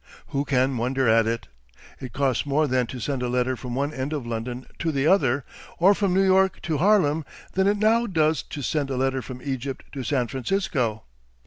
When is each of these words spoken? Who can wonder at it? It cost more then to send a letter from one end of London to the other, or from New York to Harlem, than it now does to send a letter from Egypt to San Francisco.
Who 0.29 0.45
can 0.45 0.77
wonder 0.79 1.07
at 1.07 1.27
it? 1.27 1.47
It 1.99 2.11
cost 2.11 2.47
more 2.47 2.65
then 2.67 2.87
to 2.87 2.99
send 2.99 3.21
a 3.21 3.29
letter 3.29 3.55
from 3.55 3.75
one 3.75 3.93
end 3.93 4.13
of 4.13 4.25
London 4.25 4.65
to 4.79 4.91
the 4.91 5.05
other, 5.05 5.45
or 5.77 5.93
from 5.93 6.11
New 6.15 6.23
York 6.25 6.59
to 6.63 6.79
Harlem, 6.79 7.23
than 7.51 7.67
it 7.67 7.77
now 7.77 8.07
does 8.07 8.41
to 8.41 8.63
send 8.63 8.89
a 8.89 8.97
letter 8.97 9.21
from 9.21 9.43
Egypt 9.43 9.85
to 9.91 10.01
San 10.01 10.25
Francisco. 10.27 11.03